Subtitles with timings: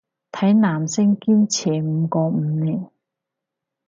[0.31, 2.89] 睇男星堅持唔過五年